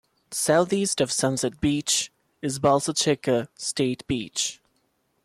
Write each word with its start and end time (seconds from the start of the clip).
Southeast 0.31 0.99
of 0.99 1.11
Sunset 1.11 1.61
Beach 1.61 2.11
is 2.41 2.57
Bolsa 2.57 2.97
Chica 2.99 3.49
State 3.55 4.03
Beach. 4.07 4.59